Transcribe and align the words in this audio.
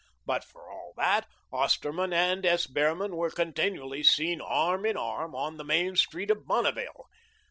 But 0.25 0.43
for 0.43 0.67
all 0.67 0.93
that, 0.97 1.27
Osterman 1.51 2.11
and 2.11 2.43
S. 2.43 2.65
Behrman 2.65 3.15
were 3.15 3.29
continually 3.29 4.01
seen 4.01 4.41
arm 4.41 4.83
in 4.83 4.97
arm 4.97 5.35
on 5.35 5.57
the 5.57 5.63
main 5.63 5.95
street 5.95 6.31
of 6.31 6.47
Bonneville. 6.47 7.05